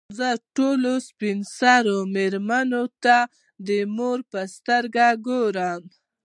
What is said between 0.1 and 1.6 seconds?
زه ټولو سپین